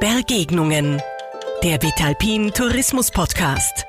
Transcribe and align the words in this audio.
Begegnungen. 0.00 1.02
Der 1.64 1.82
Vitalpin 1.82 2.52
Tourismus 2.52 3.10
Podcast. 3.10 3.84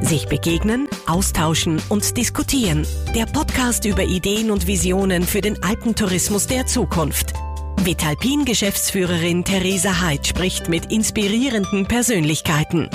Sich 0.00 0.26
begegnen, 0.28 0.88
austauschen 1.06 1.78
und 1.90 2.16
diskutieren. 2.16 2.86
Der 3.14 3.26
Podcast 3.26 3.84
über 3.84 4.02
Ideen 4.02 4.50
und 4.50 4.66
Visionen 4.66 5.24
für 5.24 5.42
den 5.42 5.62
Alpentourismus 5.62 6.46
der 6.46 6.64
Zukunft. 6.66 7.34
Vitalpin 7.84 8.46
Geschäftsführerin 8.46 9.44
Theresa 9.44 10.00
Heid 10.00 10.26
spricht 10.26 10.70
mit 10.70 10.90
inspirierenden 10.90 11.86
Persönlichkeiten. 11.86 12.88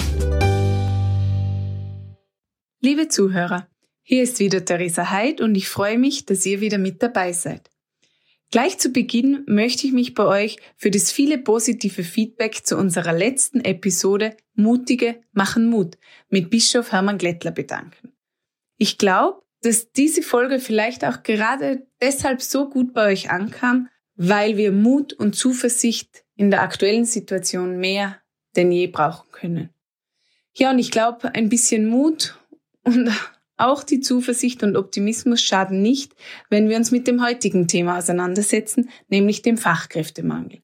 Liebe 2.82 3.08
Zuhörer, 3.08 3.68
hier 4.02 4.24
ist 4.24 4.40
wieder 4.40 4.66
Theresa 4.66 5.12
Heid 5.12 5.42
und 5.42 5.54
ich 5.54 5.70
freue 5.70 6.00
mich, 6.00 6.26
dass 6.26 6.44
ihr 6.48 6.60
wieder 6.60 6.80
mit 6.80 7.04
dabei 7.04 7.34
seid. 7.34 7.70
Gleich 8.52 8.78
zu 8.78 8.90
Beginn 8.90 9.44
möchte 9.48 9.88
ich 9.88 9.94
mich 9.94 10.14
bei 10.14 10.26
euch 10.26 10.58
für 10.78 10.92
das 10.92 11.12
viele 11.12 11.38
positive 11.38 12.04
Feedback 12.04 12.66
zu 12.66 12.78
unserer 12.78 13.14
letzten 13.14 13.62
Episode 13.62 14.38
Mutige 14.54 15.22
machen 15.34 15.68
Mut 15.68 15.98
mit 16.30 16.50
Bischof 16.50 16.92
Hermann 16.92 17.18
Glättler 17.18 17.52
bedanken. 17.52 18.14
Ich 18.78 18.98
glaube, 18.98 19.42
dass 19.62 19.92
diese 19.92 20.22
Folge 20.22 20.60
vielleicht 20.60 21.04
auch 21.04 21.24
gerade 21.24 21.88
deshalb 22.02 22.42
so 22.42 22.70
gut 22.70 22.94
bei 22.94 23.12
euch 23.12 23.32
ankam, 23.32 23.90
weil 24.16 24.58
wir 24.58 24.72
Mut 24.72 25.14
und 25.14 25.36
Zuversicht 25.36 26.24
in 26.36 26.52
der 26.52 26.62
aktuellen 26.62 27.06
Situation 27.06 27.78
mehr 27.78 28.22
denn 28.56 28.72
je 28.72 28.88
brauchen 28.88 29.32
können. 29.32 29.70
Ja, 30.54 30.72
und 30.72 30.80
ich 30.80 30.92
glaube, 30.92 31.34
ein 31.36 31.50
bisschen 31.50 31.88
Mut 31.88 32.40
und 32.84 33.10
auch 33.58 33.84
die 33.84 34.00
Zuversicht 34.00 34.64
und 34.64 34.76
Optimismus 34.76 35.42
schaden 35.42 35.82
nicht, 35.82 36.14
wenn 36.50 36.70
wir 36.70 36.78
uns 36.78 36.92
mit 36.92 37.08
dem 37.08 37.24
heutigen 37.24 37.68
Thema 37.68 37.98
auseinandersetzen, 37.98 38.90
nämlich 39.08 39.42
dem 39.42 39.58
Fachkräftemangel. 39.58 40.62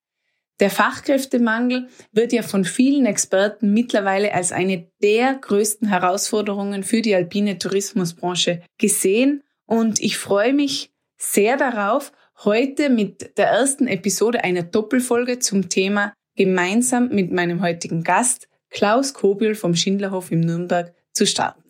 Der 0.60 0.70
Fachkräftemangel 0.70 1.88
wird 2.12 2.34
ja 2.34 2.44
von 2.44 2.66
vielen 2.66 3.08
Experten 3.08 3.74
mittlerweile 3.74 4.34
als 4.34 4.52
eine 4.52 4.92
der 5.02 5.34
größten 5.34 5.88
Herausforderungen 5.88 6.84
für 6.84 7.02
die 7.02 7.16
alpine 7.16 7.58
Tourismusbranche 7.58 8.62
gesehen 8.78 9.44
und 9.66 10.00
ich 10.00 10.18
freue 10.18 10.54
mich 10.54 10.92
sehr 11.18 11.58
darauf, 11.58 12.12
heute 12.44 12.90
mit 12.90 13.38
der 13.38 13.48
ersten 13.48 13.88
Episode 13.88 14.44
einer 14.44 14.64
Doppelfolge 14.64 15.40
zum 15.40 15.70
Thema 15.70 16.14
gemeinsam 16.36 17.10
mit 17.10 17.32
meinem 17.32 17.62
heutigen 17.62 18.04
Gast 18.04 18.48
Klaus 18.70 19.14
Kobiel 19.14 19.56
vom 19.56 19.76
Schindlerhof 19.76 20.32
im 20.32 20.42
Nürnberg 20.42 20.94
zu 21.12 21.26
starten. 21.26 21.61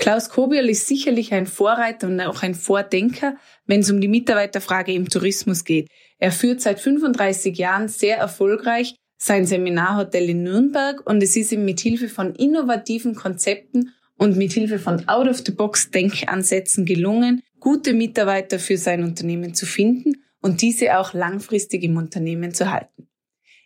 Klaus 0.00 0.30
Kobiel 0.30 0.70
ist 0.70 0.88
sicherlich 0.88 1.34
ein 1.34 1.46
Vorreiter 1.46 2.06
und 2.06 2.22
auch 2.22 2.42
ein 2.42 2.54
Vordenker, 2.54 3.36
wenn 3.66 3.80
es 3.80 3.90
um 3.90 4.00
die 4.00 4.08
Mitarbeiterfrage 4.08 4.94
im 4.94 5.10
Tourismus 5.10 5.62
geht. 5.62 5.88
Er 6.18 6.32
führt 6.32 6.62
seit 6.62 6.80
35 6.80 7.56
Jahren 7.58 7.86
sehr 7.86 8.16
erfolgreich 8.16 8.94
sein 9.18 9.44
Seminarhotel 9.44 10.30
in 10.30 10.42
Nürnberg 10.42 11.06
und 11.06 11.22
es 11.22 11.36
ist 11.36 11.52
ihm 11.52 11.66
mit 11.66 11.80
Hilfe 11.80 12.08
von 12.08 12.34
innovativen 12.34 13.14
Konzepten 13.14 13.92
und 14.16 14.38
mit 14.38 14.54
Hilfe 14.54 14.78
von 14.78 15.06
Out-of-the-Box-Denkansätzen 15.06 16.86
gelungen, 16.86 17.42
gute 17.58 17.92
Mitarbeiter 17.92 18.58
für 18.58 18.78
sein 18.78 19.04
Unternehmen 19.04 19.52
zu 19.52 19.66
finden 19.66 20.24
und 20.40 20.62
diese 20.62 20.98
auch 20.98 21.12
langfristig 21.12 21.82
im 21.82 21.98
Unternehmen 21.98 22.54
zu 22.54 22.70
halten. 22.70 23.10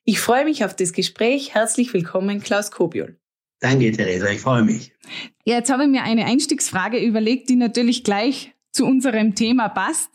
Ich 0.03 0.19
freue 0.19 0.45
mich 0.45 0.65
auf 0.65 0.75
das 0.75 0.93
Gespräch. 0.93 1.55
Herzlich 1.55 1.95
willkommen, 1.95 2.43
Klaus 2.43 2.73
Kobiol. 2.73 3.21
Danke, 3.65 3.93
Theresa, 3.93 4.29
ich 4.29 4.43
freue 4.43 4.63
mich. 4.63 4.93
Ja, 5.47 5.57
jetzt 5.57 5.73
habe 5.73 5.85
ich 5.85 5.89
mir 5.89 6.03
eine 6.03 6.27
Einstiegsfrage 6.27 6.99
überlegt, 6.99 7.49
die 7.49 7.57
natürlich 7.57 8.05
gleich 8.05 8.53
zu 8.73 8.85
unserem 8.85 9.35
Thema 9.35 9.71
passt. 9.71 10.11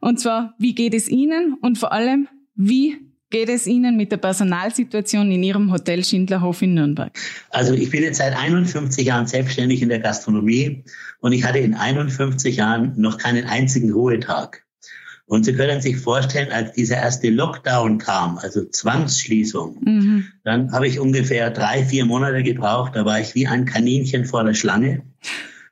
Und 0.00 0.20
zwar, 0.20 0.54
wie 0.60 0.72
geht 0.72 0.94
es 0.94 1.08
Ihnen 1.08 1.54
und 1.60 1.78
vor 1.78 1.90
allem, 1.90 2.28
wie 2.54 2.96
geht 3.28 3.48
es 3.48 3.66
Ihnen 3.66 3.96
mit 3.96 4.12
der 4.12 4.18
Personalsituation 4.18 5.32
in 5.32 5.42
Ihrem 5.42 5.72
Hotel 5.72 6.04
Schindlerhof 6.04 6.62
in 6.62 6.74
Nürnberg? 6.74 7.10
Also 7.50 7.74
ich 7.74 7.90
bin 7.90 8.04
jetzt 8.04 8.18
seit 8.18 8.36
51 8.36 9.04
Jahren 9.04 9.26
selbstständig 9.26 9.82
in 9.82 9.88
der 9.88 9.98
Gastronomie 9.98 10.84
und 11.18 11.32
ich 11.32 11.42
hatte 11.42 11.58
in 11.58 11.74
51 11.74 12.54
Jahren 12.54 12.92
noch 12.96 13.18
keinen 13.18 13.46
einzigen 13.46 13.90
Ruhetag. 13.90 14.64
Und 15.28 15.44
Sie 15.44 15.54
können 15.54 15.80
sich 15.80 15.96
vorstellen, 15.96 16.52
als 16.52 16.72
dieser 16.72 16.96
erste 16.96 17.30
Lockdown 17.30 17.98
kam, 17.98 18.38
also 18.38 18.64
Zwangsschließung, 18.64 19.78
mhm. 19.80 20.26
dann 20.44 20.70
habe 20.70 20.86
ich 20.86 21.00
ungefähr 21.00 21.50
drei, 21.50 21.84
vier 21.84 22.04
Monate 22.04 22.44
gebraucht. 22.44 22.92
Da 22.94 23.04
war 23.04 23.20
ich 23.20 23.34
wie 23.34 23.48
ein 23.48 23.64
Kaninchen 23.64 24.24
vor 24.24 24.44
der 24.44 24.54
Schlange 24.54 25.02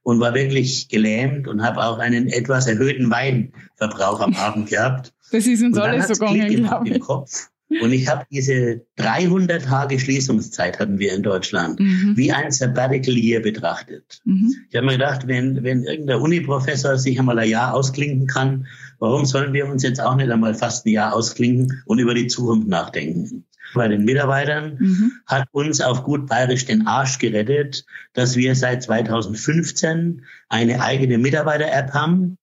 und 0.03 0.19
war 0.19 0.35
wirklich 0.35 0.89
gelähmt 0.89 1.47
und 1.47 1.63
habe 1.63 1.85
auch 1.85 1.99
einen 1.99 2.29
etwas 2.29 2.67
erhöhten 2.67 3.11
Weinverbrauch 3.11 4.21
am 4.21 4.35
Abend 4.35 4.71
gehabt. 4.71 5.13
Das 5.31 5.47
ist 5.47 5.63
uns 5.63 5.79
alles 5.79 6.09
so 6.09 6.15
gegangen, 6.15 6.65
glaube 6.65 6.89
ich. 6.89 6.95
Im 6.97 7.01
Kopf. 7.01 7.49
Und 7.69 7.93
ich 7.93 8.09
habe 8.09 8.27
diese 8.31 8.83
300 8.97 9.65
Tage 9.65 9.99
Schließungszeit 9.99 10.79
hatten 10.79 10.99
wir 10.99 11.13
in 11.15 11.23
Deutschland 11.23 11.81
mhm. 11.81 12.13
wie 12.17 12.31
ein 12.31 12.53
Sabbatical 12.53 13.15
Year 13.15 13.41
betrachtet. 13.41 14.21
Mhm. 14.25 14.55
Ich 14.71 14.77
habe 14.77 14.87
mir 14.87 14.93
gedacht, 14.93 15.27
wenn, 15.27 15.63
wenn 15.63 15.85
irgendein 15.85 16.21
Uniprofessor 16.21 16.99
sich 16.99 17.19
einmal 17.19 17.39
ein 17.39 17.49
Jahr 17.49 17.75
ausklinken 17.75 18.27
kann, 18.27 18.67
warum 18.99 19.25
sollen 19.25 19.53
wir 19.53 19.67
uns 19.67 19.83
jetzt 19.83 20.01
auch 20.01 20.15
nicht 20.15 20.31
einmal 20.31 20.55
fast 20.55 20.87
ein 20.87 20.91
Jahr 20.91 21.15
ausklinken 21.15 21.83
und 21.87 21.99
über 21.99 22.15
die 22.15 22.27
Zukunft 22.27 22.69
nachdenken? 22.69 23.45
Bei 23.75 23.89
den 23.89 24.05
Mitarbeitern 24.05 24.77
mhm. 24.79 25.13
hat 25.27 25.49
uns 25.51 25.81
auf 25.81 26.05
gut 26.05 26.27
bayerisch 26.27 26.67
den 26.67 26.87
Arsch 26.87 27.19
gerettet, 27.19 27.85
dass 28.13 28.37
wir 28.37 28.55
seit 28.55 28.85
2015 28.85 30.25
eine 30.49 30.81
eigene 30.81 31.19
Mitarbeiter-App 31.19 31.93
haben. 31.93 32.39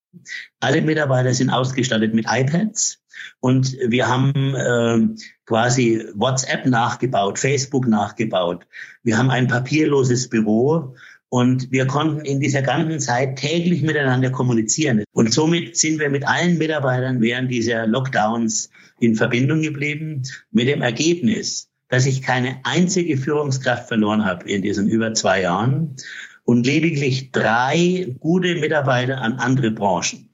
Alle 0.59 0.81
Mitarbeiter 0.81 1.33
sind 1.33 1.49
ausgestattet 1.49 2.13
mit 2.13 2.25
iPads. 2.27 2.99
Und 3.39 3.77
wir 3.87 4.07
haben 4.07 4.55
äh, 4.55 5.21
quasi 5.45 6.05
WhatsApp 6.15 6.65
nachgebaut, 6.65 7.39
Facebook 7.39 7.87
nachgebaut. 7.87 8.65
Wir 9.03 9.17
haben 9.17 9.29
ein 9.29 9.47
papierloses 9.47 10.29
Büro 10.29 10.95
und 11.29 11.71
wir 11.71 11.87
konnten 11.87 12.25
in 12.25 12.39
dieser 12.39 12.61
ganzen 12.61 12.99
Zeit 12.99 13.37
täglich 13.37 13.83
miteinander 13.83 14.31
kommunizieren. 14.31 15.03
Und 15.13 15.33
somit 15.33 15.77
sind 15.77 15.99
wir 15.99 16.09
mit 16.09 16.27
allen 16.27 16.57
Mitarbeitern 16.57 17.21
während 17.21 17.49
dieser 17.49 17.87
Lockdowns 17.87 18.69
in 18.99 19.15
Verbindung 19.15 19.61
geblieben, 19.61 20.23
mit 20.51 20.67
dem 20.67 20.81
Ergebnis, 20.81 21.69
dass 21.87 22.05
ich 22.05 22.21
keine 22.21 22.59
einzige 22.63 23.17
Führungskraft 23.17 23.87
verloren 23.87 24.25
habe 24.25 24.49
in 24.49 24.61
diesen 24.61 24.87
über 24.87 25.13
zwei 25.13 25.41
Jahren 25.41 25.95
und 26.43 26.65
lediglich 26.65 27.31
drei 27.31 28.15
gute 28.19 28.55
Mitarbeiter 28.55 29.21
an 29.21 29.33
andere 29.33 29.71
Branchen. 29.71 30.29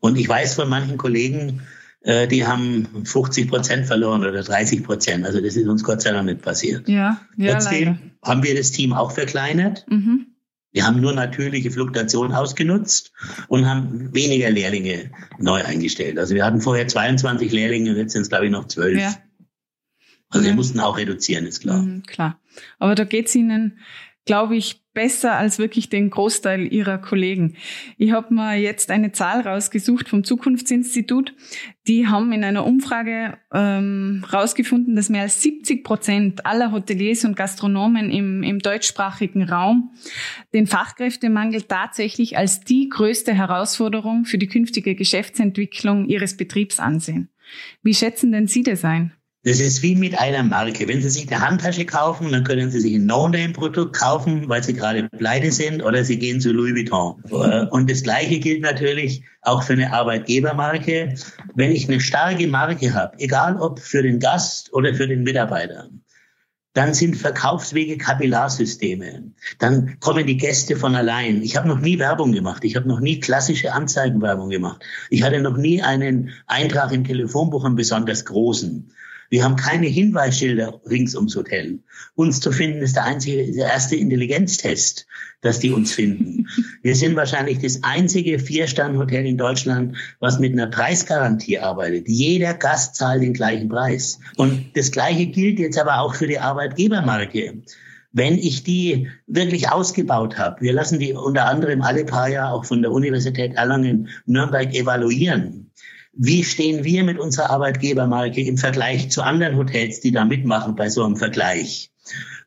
Und 0.00 0.16
ich 0.16 0.28
weiß 0.28 0.54
von 0.54 0.68
manchen 0.68 0.96
Kollegen, 0.96 1.62
äh, 2.02 2.28
die 2.28 2.46
haben 2.46 3.04
50 3.04 3.48
Prozent 3.48 3.86
verloren 3.86 4.24
oder 4.24 4.42
30 4.42 4.84
Prozent. 4.84 5.24
Also 5.26 5.40
das 5.40 5.56
ist 5.56 5.66
uns 5.66 5.82
Gott 5.82 6.02
sei 6.02 6.12
Dank 6.12 6.26
nicht 6.26 6.42
passiert. 6.42 6.88
Ja, 6.88 7.20
ja 7.36 7.52
Trotzdem 7.52 7.84
leider. 7.84 7.98
haben 8.22 8.42
wir 8.42 8.56
das 8.56 8.70
Team 8.70 8.92
auch 8.92 9.12
verkleinert. 9.12 9.84
Mhm. 9.88 10.26
Wir 10.70 10.86
haben 10.86 11.00
nur 11.00 11.14
natürliche 11.14 11.70
Fluktuation 11.70 12.32
ausgenutzt 12.32 13.12
und 13.48 13.66
haben 13.66 14.14
weniger 14.14 14.50
Lehrlinge 14.50 15.10
neu 15.38 15.64
eingestellt. 15.64 16.18
Also 16.18 16.34
wir 16.34 16.44
hatten 16.44 16.60
vorher 16.60 16.86
22 16.86 17.50
Lehrlinge 17.50 17.90
und 17.90 17.96
jetzt 17.96 18.12
sind 18.12 18.22
es, 18.22 18.28
glaube 18.28 18.46
ich, 18.46 18.52
noch 18.52 18.68
12. 18.68 19.00
Ja. 19.00 19.14
Also 20.30 20.46
wir 20.46 20.54
mussten 20.54 20.78
auch 20.78 20.98
reduzieren, 20.98 21.46
ist 21.46 21.60
klar. 21.60 21.80
Mhm, 21.80 22.02
klar. 22.02 22.38
Aber 22.78 22.94
da 22.94 23.04
geht's 23.04 23.34
Ihnen 23.34 23.78
glaube 24.28 24.56
ich, 24.56 24.82
besser 24.92 25.38
als 25.38 25.58
wirklich 25.58 25.88
den 25.88 26.10
Großteil 26.10 26.70
ihrer 26.70 26.98
Kollegen. 26.98 27.56
Ich 27.96 28.12
habe 28.12 28.34
mir 28.34 28.56
jetzt 28.56 28.90
eine 28.90 29.10
Zahl 29.10 29.40
rausgesucht 29.40 30.06
vom 30.06 30.22
Zukunftsinstitut. 30.22 31.34
Die 31.86 32.08
haben 32.08 32.30
in 32.32 32.44
einer 32.44 32.66
Umfrage 32.66 33.38
ähm, 33.54 34.22
rausgefunden, 34.30 34.96
dass 34.96 35.08
mehr 35.08 35.22
als 35.22 35.40
70 35.40 35.82
Prozent 35.82 36.44
aller 36.44 36.72
Hoteliers 36.72 37.24
und 37.24 37.36
Gastronomen 37.36 38.10
im, 38.10 38.42
im 38.42 38.58
deutschsprachigen 38.58 39.44
Raum 39.44 39.94
den 40.52 40.66
Fachkräftemangel 40.66 41.62
tatsächlich 41.62 42.36
als 42.36 42.60
die 42.60 42.90
größte 42.90 43.32
Herausforderung 43.32 44.26
für 44.26 44.36
die 44.36 44.48
künftige 44.48 44.94
Geschäftsentwicklung 44.94 46.06
ihres 46.06 46.36
Betriebs 46.36 46.80
ansehen. 46.80 47.30
Wie 47.82 47.94
schätzen 47.94 48.30
denn 48.30 48.46
Sie 48.46 48.62
das 48.62 48.84
ein? 48.84 49.17
Das 49.48 49.60
ist 49.60 49.82
wie 49.82 49.94
mit 49.94 50.18
einer 50.18 50.42
Marke. 50.42 50.86
Wenn 50.88 51.00
Sie 51.00 51.08
sich 51.08 51.32
eine 51.32 51.40
Handtasche 51.40 51.86
kaufen, 51.86 52.30
dann 52.32 52.44
können 52.44 52.70
Sie 52.70 52.80
sich 52.80 52.94
ein 52.96 53.06
No-Name-Produkt 53.06 53.96
kaufen, 53.96 54.46
weil 54.46 54.62
Sie 54.62 54.74
gerade 54.74 55.08
pleite 55.08 55.50
sind, 55.52 55.82
oder 55.82 56.04
Sie 56.04 56.18
gehen 56.18 56.38
zu 56.38 56.52
Louis 56.52 56.74
Vuitton. 56.74 57.22
Äh, 57.30 57.64
und 57.70 57.90
das 57.90 58.02
Gleiche 58.02 58.40
gilt 58.40 58.60
natürlich 58.60 59.22
auch 59.40 59.62
für 59.62 59.72
eine 59.72 59.94
Arbeitgebermarke. 59.94 61.14
Wenn 61.54 61.72
ich 61.72 61.88
eine 61.88 61.98
starke 61.98 62.46
Marke 62.46 62.92
habe, 62.92 63.18
egal 63.20 63.56
ob 63.56 63.80
für 63.80 64.02
den 64.02 64.20
Gast 64.20 64.70
oder 64.74 64.92
für 64.92 65.08
den 65.08 65.22
Mitarbeiter, 65.22 65.88
dann 66.74 66.92
sind 66.92 67.16
Verkaufswege 67.16 67.96
Kapillarsysteme. 67.96 69.32
Dann 69.58 69.98
kommen 70.00 70.26
die 70.26 70.36
Gäste 70.36 70.76
von 70.76 70.94
allein. 70.94 71.42
Ich 71.42 71.56
habe 71.56 71.68
noch 71.68 71.80
nie 71.80 71.98
Werbung 71.98 72.32
gemacht. 72.32 72.64
Ich 72.64 72.76
habe 72.76 72.86
noch 72.86 73.00
nie 73.00 73.18
klassische 73.18 73.72
Anzeigenwerbung 73.72 74.50
gemacht. 74.50 74.84
Ich 75.08 75.22
hatte 75.22 75.40
noch 75.40 75.56
nie 75.56 75.80
einen 75.80 76.34
Eintrag 76.46 76.92
im 76.92 77.04
Telefonbuch, 77.04 77.64
einen 77.64 77.76
besonders 77.76 78.26
großen. 78.26 78.92
Wir 79.30 79.44
haben 79.44 79.56
keine 79.56 79.86
Hinweisschilder 79.86 80.80
rings 80.88 81.14
ums 81.14 81.36
Hotel. 81.36 81.80
Uns 82.14 82.40
zu 82.40 82.50
finden 82.50 82.80
ist 82.80 82.96
der 82.96 83.04
einzige, 83.04 83.52
der 83.52 83.66
erste 83.66 83.96
Intelligenztest, 83.96 85.06
dass 85.40 85.60
die 85.60 85.70
uns 85.70 85.92
finden. 85.92 86.46
Wir 86.82 86.96
sind 86.96 87.16
wahrscheinlich 87.16 87.58
das 87.58 87.82
einzige 87.82 88.38
Vier-Sterne-Hotel 88.38 89.26
in 89.26 89.36
Deutschland, 89.36 89.96
was 90.20 90.38
mit 90.38 90.52
einer 90.52 90.68
Preisgarantie 90.68 91.58
arbeitet. 91.58 92.08
Jeder 92.08 92.54
Gast 92.54 92.96
zahlt 92.96 93.22
den 93.22 93.34
gleichen 93.34 93.68
Preis. 93.68 94.18
Und 94.36 94.70
das 94.74 94.90
Gleiche 94.90 95.26
gilt 95.26 95.58
jetzt 95.58 95.78
aber 95.78 96.00
auch 96.00 96.14
für 96.14 96.26
die 96.26 96.38
Arbeitgebermarke 96.38 97.62
wenn 98.12 98.38
ich 98.38 98.64
die 98.64 99.08
wirklich 99.26 99.70
ausgebaut 99.70 100.38
habe. 100.38 100.60
Wir 100.60 100.72
lassen 100.72 100.98
die 100.98 101.12
unter 101.12 101.46
anderem 101.46 101.82
alle 101.82 102.04
paar 102.04 102.28
Jahre 102.28 102.54
auch 102.54 102.64
von 102.64 102.82
der 102.82 102.90
Universität 102.90 103.54
Erlangen-Nürnberg 103.54 104.74
evaluieren. 104.74 105.70
Wie 106.20 106.42
stehen 106.42 106.82
wir 106.82 107.04
mit 107.04 107.16
unserer 107.20 107.50
Arbeitgebermarke 107.50 108.40
im 108.40 108.58
Vergleich 108.58 109.08
zu 109.08 109.22
anderen 109.22 109.56
Hotels, 109.56 110.00
die 110.00 110.10
da 110.10 110.24
mitmachen 110.24 110.74
bei 110.74 110.90
so 110.90 111.04
einem 111.04 111.14
Vergleich? 111.14 111.92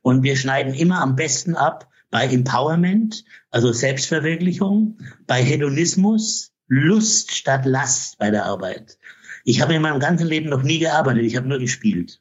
Und 0.02 0.24
wir 0.24 0.36
schneiden 0.36 0.74
immer 0.74 1.00
am 1.00 1.16
besten 1.16 1.56
ab 1.56 1.88
bei 2.10 2.26
Empowerment, 2.26 3.24
also 3.50 3.72
Selbstverwirklichung, 3.72 4.98
bei 5.26 5.42
Hedonismus, 5.42 6.52
Lust 6.68 7.34
statt 7.34 7.66
Last 7.66 8.18
bei 8.18 8.30
der 8.30 8.44
Arbeit. 8.44 8.98
Ich 9.46 9.62
habe 9.62 9.74
in 9.74 9.82
meinem 9.82 10.02
ganzen 10.02 10.28
Leben 10.28 10.50
noch 10.50 10.64
nie 10.64 10.80
gearbeitet, 10.80 11.24
ich 11.24 11.38
habe 11.38 11.48
nur 11.48 11.60
gespielt. 11.60 12.21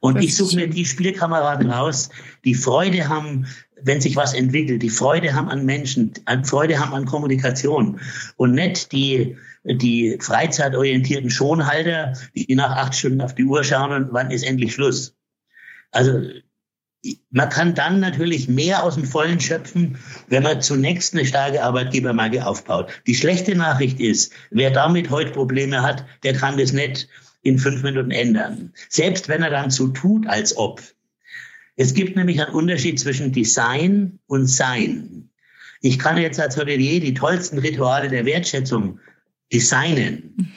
Und 0.00 0.16
das 0.16 0.24
ich 0.24 0.36
suche 0.36 0.56
mir 0.56 0.68
die 0.68 0.84
Spielkameraden 0.84 1.70
raus, 1.70 2.10
die 2.44 2.54
Freude 2.54 3.08
haben, 3.08 3.46
wenn 3.82 4.00
sich 4.00 4.16
was 4.16 4.34
entwickelt, 4.34 4.82
die 4.82 4.90
Freude 4.90 5.34
haben 5.34 5.48
an 5.48 5.64
Menschen, 5.64 6.12
an 6.24 6.44
Freude 6.44 6.78
haben 6.78 6.94
an 6.94 7.04
Kommunikation 7.04 8.00
und 8.36 8.52
nicht 8.52 8.92
die, 8.92 9.36
die 9.64 10.16
freizeitorientierten 10.20 11.30
Schonhalter, 11.30 12.14
die 12.34 12.54
nach 12.54 12.76
acht 12.76 12.94
Stunden 12.94 13.20
auf 13.20 13.34
die 13.34 13.44
Uhr 13.44 13.64
schauen 13.64 13.92
und 13.92 14.12
wann 14.12 14.30
ist 14.30 14.44
endlich 14.44 14.74
Schluss. 14.74 15.14
Also 15.90 16.20
man 17.30 17.48
kann 17.50 17.74
dann 17.74 18.00
natürlich 18.00 18.48
mehr 18.48 18.82
aus 18.82 18.94
dem 18.94 19.04
Vollen 19.04 19.40
schöpfen, 19.40 19.98
wenn 20.28 20.42
man 20.42 20.62
zunächst 20.62 21.14
eine 21.14 21.26
starke 21.26 21.62
Arbeitgebermarke 21.62 22.46
aufbaut. 22.46 22.90
Die 23.06 23.14
schlechte 23.14 23.54
Nachricht 23.54 24.00
ist, 24.00 24.32
wer 24.50 24.70
damit 24.70 25.10
heute 25.10 25.32
Probleme 25.32 25.82
hat, 25.82 26.04
der 26.22 26.34
kann 26.34 26.56
das 26.56 26.72
nicht 26.72 27.08
in 27.44 27.58
fünf 27.58 27.82
Minuten 27.82 28.10
ändern. 28.10 28.72
Selbst 28.88 29.28
wenn 29.28 29.42
er 29.42 29.50
dann 29.50 29.70
so 29.70 29.88
tut, 29.88 30.26
als 30.26 30.56
ob. 30.56 30.82
Es 31.76 31.94
gibt 31.94 32.16
nämlich 32.16 32.40
einen 32.42 32.54
Unterschied 32.54 32.98
zwischen 32.98 33.32
Design 33.32 34.18
und 34.26 34.46
Sein. 34.46 35.30
Ich 35.80 35.98
kann 35.98 36.16
jetzt 36.16 36.40
als 36.40 36.56
Hotelier 36.56 37.00
die 37.00 37.14
tollsten 37.14 37.58
Rituale 37.58 38.08
der 38.08 38.24
Wertschätzung 38.24 38.98
designen. 39.52 40.54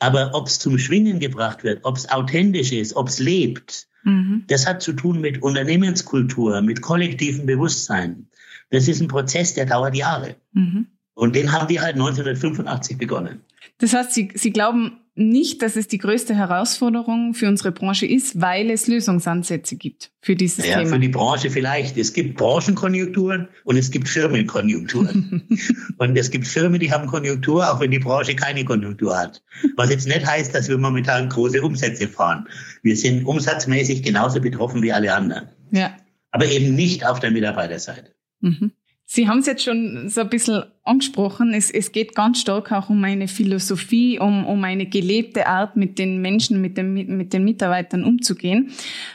Aber 0.00 0.34
ob 0.34 0.48
es 0.48 0.58
zum 0.58 0.78
Schwingen 0.78 1.20
gebracht 1.20 1.62
wird, 1.62 1.84
ob 1.84 1.96
es 1.96 2.10
authentisch 2.10 2.72
ist, 2.72 2.96
ob 2.96 3.08
es 3.08 3.20
lebt, 3.20 3.86
mhm. 4.02 4.42
das 4.48 4.66
hat 4.66 4.82
zu 4.82 4.94
tun 4.94 5.20
mit 5.20 5.42
Unternehmenskultur, 5.42 6.60
mit 6.60 6.82
kollektivem 6.82 7.46
Bewusstsein. 7.46 8.26
Das 8.70 8.88
ist 8.88 9.00
ein 9.00 9.06
Prozess, 9.06 9.54
der 9.54 9.66
dauert 9.66 9.94
Jahre. 9.94 10.34
Mhm. 10.52 10.88
Und 11.14 11.36
den 11.36 11.52
haben 11.52 11.68
wir 11.68 11.82
halt 11.82 11.94
1985 11.94 12.98
begonnen. 12.98 13.42
Das 13.78 13.92
heißt, 13.92 14.12
Sie, 14.12 14.32
Sie 14.34 14.50
glauben 14.50 15.01
nicht, 15.14 15.60
dass 15.60 15.76
es 15.76 15.88
die 15.88 15.98
größte 15.98 16.34
Herausforderung 16.34 17.34
für 17.34 17.46
unsere 17.46 17.70
Branche 17.70 18.06
ist, 18.06 18.40
weil 18.40 18.70
es 18.70 18.86
Lösungsansätze 18.86 19.76
gibt 19.76 20.10
für 20.20 20.36
dieses 20.36 20.66
ja, 20.66 20.78
Thema. 20.78 20.90
Für 20.90 20.98
die 20.98 21.08
Branche 21.08 21.50
vielleicht. 21.50 21.98
Es 21.98 22.14
gibt 22.14 22.38
Branchenkonjunkturen 22.38 23.48
und 23.64 23.76
es 23.76 23.90
gibt 23.90 24.08
Firmenkonjunkturen. 24.08 25.46
und 25.98 26.16
es 26.16 26.30
gibt 26.30 26.46
Firmen, 26.46 26.80
die 26.80 26.90
haben 26.90 27.06
Konjunktur, 27.06 27.70
auch 27.70 27.80
wenn 27.80 27.90
die 27.90 27.98
Branche 27.98 28.34
keine 28.34 28.64
Konjunktur 28.64 29.18
hat. 29.18 29.42
Was 29.76 29.90
jetzt 29.90 30.08
nicht 30.08 30.24
heißt, 30.24 30.54
dass 30.54 30.68
wir 30.68 30.78
momentan 30.78 31.28
große 31.28 31.60
Umsätze 31.60 32.08
fahren. 32.08 32.48
Wir 32.82 32.96
sind 32.96 33.26
umsatzmäßig 33.26 34.02
genauso 34.02 34.40
betroffen 34.40 34.82
wie 34.82 34.92
alle 34.92 35.14
anderen. 35.14 35.48
Ja. 35.72 35.94
Aber 36.30 36.46
eben 36.46 36.74
nicht 36.74 37.04
auf 37.06 37.20
der 37.20 37.30
Mitarbeiterseite. 37.30 38.14
Mhm. 38.40 38.72
Sie 39.14 39.28
haben 39.28 39.40
es 39.40 39.46
jetzt 39.46 39.62
schon 39.62 40.08
so 40.08 40.22
ein 40.22 40.30
bisschen 40.30 40.64
angesprochen. 40.84 41.52
Es, 41.52 41.70
es 41.70 41.92
geht 41.92 42.14
ganz 42.14 42.40
stark 42.40 42.72
auch 42.72 42.88
um 42.88 43.04
eine 43.04 43.28
Philosophie, 43.28 44.18
um, 44.18 44.46
um 44.46 44.64
eine 44.64 44.86
gelebte 44.86 45.46
Art, 45.46 45.76
mit 45.76 45.98
den 45.98 46.22
Menschen, 46.22 46.62
mit, 46.62 46.78
dem, 46.78 46.94
mit 46.94 47.34
den 47.34 47.44
Mitarbeitern 47.44 48.04
umzugehen. 48.04 48.72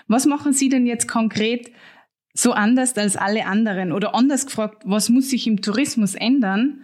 Was 0.08 0.28
machen 0.28 0.54
Sie 0.54 0.70
denn 0.70 0.86
jetzt 0.86 1.08
konkret 1.08 1.72
so 2.36 2.52
anders 2.52 2.96
als 2.96 3.18
alle 3.18 3.48
anderen? 3.48 3.92
Oder 3.92 4.14
anders 4.14 4.46
gefragt, 4.46 4.84
was 4.86 5.10
muss 5.10 5.32
sich 5.32 5.48
im 5.48 5.64
Tourismus 5.64 6.14
ändern, 6.14 6.84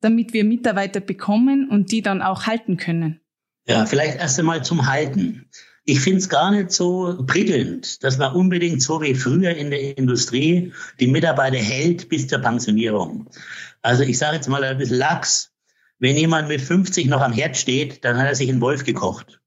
damit 0.00 0.32
wir 0.32 0.44
Mitarbeiter 0.44 1.00
bekommen 1.00 1.68
und 1.68 1.90
die 1.90 2.00
dann 2.00 2.22
auch 2.22 2.46
halten 2.46 2.76
können? 2.76 3.20
Ja, 3.66 3.86
vielleicht 3.86 4.18
erst 4.18 4.38
einmal 4.38 4.62
zum 4.62 4.86
Halten. 4.86 5.48
Ich 5.84 6.00
finde 6.00 6.20
es 6.20 6.28
gar 6.28 6.52
nicht 6.52 6.70
so 6.70 7.24
prickelnd, 7.26 8.04
dass 8.04 8.16
man 8.16 8.34
unbedingt 8.34 8.80
so 8.80 9.02
wie 9.02 9.16
früher 9.16 9.50
in 9.50 9.70
der 9.70 9.98
Industrie 9.98 10.72
die 11.00 11.08
Mitarbeiter 11.08 11.58
hält 11.58 12.08
bis 12.08 12.28
zur 12.28 12.38
Pensionierung. 12.38 13.28
Also 13.82 14.04
ich 14.04 14.16
sage 14.16 14.36
jetzt 14.36 14.48
mal 14.48 14.62
ein 14.62 14.78
bisschen 14.78 14.98
lax. 14.98 15.50
Wenn 15.98 16.16
jemand 16.16 16.48
mit 16.48 16.60
50 16.60 17.06
noch 17.06 17.20
am 17.20 17.32
Herd 17.32 17.56
steht, 17.56 18.04
dann 18.04 18.16
hat 18.16 18.26
er 18.26 18.34
sich 18.36 18.48
einen 18.48 18.60
Wolf 18.60 18.84
gekocht. 18.84 19.41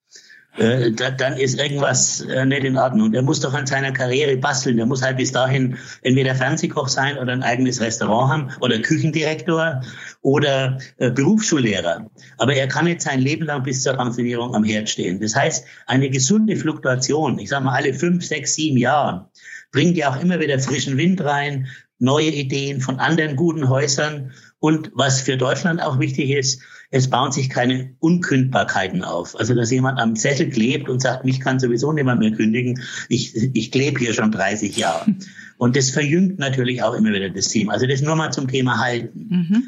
Äh, 0.58 0.92
da, 0.92 1.12
dann 1.12 1.38
ist 1.38 1.60
irgendwas 1.60 2.22
äh, 2.22 2.46
nicht 2.46 2.64
in 2.64 2.78
Ordnung. 2.78 3.12
Der 3.12 3.22
muss 3.22 3.42
doch 3.42 3.54
an 3.54 3.68
seiner 3.68 3.92
Karriere 3.92 4.38
basteln. 4.38 4.78
Der 4.78 4.86
muss 4.86 5.02
halt 5.02 5.18
bis 5.18 5.32
dahin 5.32 5.78
entweder 6.02 6.36
Fernsehkoch 6.36 6.88
sein 6.88 7.18
oder 7.18 7.34
ein 7.34 7.44
eigenes 7.44 7.82
Restaurant 7.82 8.32
haben 8.32 8.52
oder 8.62 8.80
Küchendirektor 8.80 9.82
oder 10.22 10.78
äh, 10.98 11.12
Berufsschullehrer. 11.12 12.10
Aber 12.38 12.54
er 12.54 12.68
kann 12.68 12.86
nicht 12.86 13.02
sein 13.02 13.20
Leben 13.20 13.46
lang 13.46 13.64
bis 13.64 13.84
zur 13.84 13.94
Pensionierung 13.94 14.56
am 14.56 14.64
Herd 14.64 14.90
stehen. 14.90 15.20
Das 15.20 15.36
heißt, 15.36 15.66
eine 15.88 16.10
gesunde 16.10 16.56
Fluktuation, 16.56 17.38
ich 17.40 17.50
sage 17.50 17.66
mal 17.66 17.76
alle 17.76 17.94
fünf, 17.94 18.26
sechs, 18.26 18.56
sieben 18.56 18.78
Jahre, 18.78 19.30
bringt 19.72 19.98
ja 19.98 20.10
auch 20.10 20.22
immer 20.22 20.40
wieder 20.40 20.58
frischen 20.58 20.98
Wind 20.98 21.22
rein, 21.22 21.68
neue 22.00 22.30
Ideen 22.30 22.82
von 22.82 23.00
anderen 23.00 23.36
guten 23.36 23.70
Häusern. 23.70 24.32
Und 24.60 24.92
was 24.94 25.22
für 25.22 25.38
Deutschland 25.38 25.82
auch 25.82 26.00
wichtig 26.00 26.30
ist, 26.32 26.62
es 26.92 27.10
bauen 27.10 27.32
sich 27.32 27.50
keine 27.50 27.96
Unkündbarkeiten 28.00 29.04
auf. 29.04 29.38
Also, 29.38 29.54
dass 29.54 29.72
jemand 29.72 30.00
am 30.00 30.16
Zettel 30.16 30.50
klebt 30.50 30.88
und 30.88 31.02
sagt, 31.02 31.26
mich 31.26 31.40
kann 31.40 31.60
sowieso 31.60 31.92
niemand 31.92 32.20
mehr 32.20 32.32
kündigen. 32.32 32.82
Ich, 33.10 33.36
ich 33.36 33.72
klebe 33.72 34.00
hier 34.00 34.14
schon 34.14 34.32
30 34.32 34.78
Jahre. 34.78 35.16
Und 35.58 35.76
das 35.76 35.90
verjüngt 35.90 36.40
natürlich 36.40 36.84
auch 36.84 36.94
immer 36.94 37.12
wieder 37.12 37.30
das 37.30 37.48
Team. 37.50 37.70
Also, 37.70 37.88
das 37.88 38.02
nur 38.02 38.16
mal 38.16 38.32
zum 38.32 38.48
Thema 38.48 38.80
halten. 38.80 39.28
Mhm. 39.30 39.64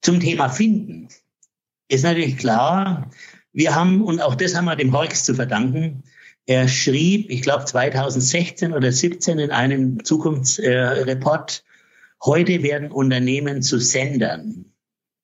Zum 0.00 0.20
Thema 0.20 0.48
finden 0.48 1.08
ist 1.88 2.02
natürlich 2.02 2.38
klar, 2.38 3.10
wir 3.52 3.74
haben, 3.74 4.02
und 4.02 4.20
auch 4.20 4.34
das 4.34 4.54
haben 4.56 4.64
wir 4.64 4.76
dem 4.76 4.92
Horx 4.92 5.24
zu 5.24 5.34
verdanken, 5.34 6.02
er 6.46 6.68
schrieb, 6.68 7.30
ich 7.30 7.42
glaube 7.42 7.64
2016 7.64 8.72
oder 8.72 8.90
17 8.90 9.38
in 9.38 9.50
einem 9.50 10.04
Zukunftsreport, 10.04 11.64
äh, 11.64 12.24
heute 12.24 12.62
werden 12.62 12.90
Unternehmen 12.90 13.62
zu 13.62 13.78
Sendern. 13.78 14.66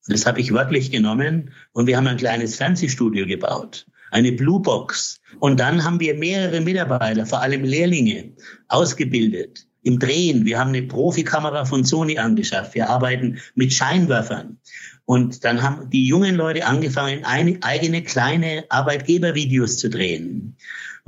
Das 0.06 0.26
habe 0.26 0.40
ich 0.40 0.52
wörtlich 0.52 0.90
genommen 0.90 1.52
und 1.72 1.86
wir 1.86 1.96
haben 1.96 2.06
ein 2.06 2.16
kleines 2.16 2.56
Fernsehstudio 2.56 3.26
gebaut, 3.26 3.86
eine 4.10 4.32
Blue 4.32 4.60
Box. 4.60 5.20
Und 5.38 5.60
dann 5.60 5.84
haben 5.84 6.00
wir 6.00 6.14
mehrere 6.14 6.60
Mitarbeiter, 6.60 7.26
vor 7.26 7.42
allem 7.42 7.64
Lehrlinge, 7.64 8.32
ausgebildet 8.68 9.66
im 9.82 9.98
Drehen. 9.98 10.44
Wir 10.44 10.58
haben 10.58 10.68
eine 10.68 10.82
Profikamera 10.82 11.64
von 11.64 11.84
Sony 11.84 12.18
angeschafft. 12.18 12.74
Wir 12.74 12.88
arbeiten 12.88 13.38
mit 13.54 13.72
Scheinwerfern. 13.72 14.58
Und 15.04 15.44
dann 15.44 15.62
haben 15.62 15.88
die 15.90 16.06
jungen 16.06 16.34
Leute 16.34 16.66
angefangen, 16.66 17.24
eine, 17.24 17.58
eigene 17.62 18.02
kleine 18.02 18.64
Arbeitgebervideos 18.68 19.78
zu 19.78 19.88
drehen. 19.88 20.56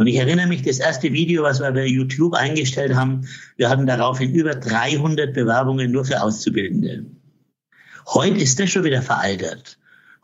Und 0.01 0.07
ich 0.07 0.17
erinnere 0.17 0.47
mich, 0.47 0.63
das 0.63 0.79
erste 0.79 1.13
Video, 1.13 1.43
was 1.43 1.61
wir 1.61 1.71
bei 1.73 1.85
YouTube 1.85 2.33
eingestellt 2.33 2.95
haben, 2.95 3.29
wir 3.59 3.69
hatten 3.69 3.87
daraufhin 3.87 4.35
über 4.35 4.55
300 4.55 5.35
Bewerbungen 5.35 5.93
nur 5.93 6.07
für 6.07 6.23
Auszubildende. 6.23 7.05
Heute 8.07 8.39
ist 8.39 8.59
das 8.59 8.71
schon 8.71 8.85
wieder 8.85 9.03
veraltert. 9.03 9.77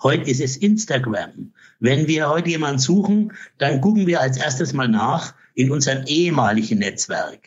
Heute 0.02 0.30
ist 0.30 0.40
es 0.40 0.56
Instagram. 0.56 1.52
Wenn 1.78 2.06
wir 2.06 2.30
heute 2.30 2.48
jemanden 2.48 2.78
suchen, 2.78 3.34
dann 3.58 3.82
gucken 3.82 4.06
wir 4.06 4.22
als 4.22 4.38
erstes 4.38 4.72
mal 4.72 4.88
nach 4.88 5.34
in 5.54 5.70
unserem 5.70 6.06
ehemaligen 6.06 6.78
Netzwerk. 6.78 7.46